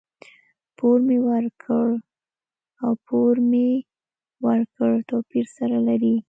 [0.77, 1.87] پور مي ورکړ
[2.83, 3.69] او پور مې
[4.45, 6.15] ورکړ؛ توپير سره لري.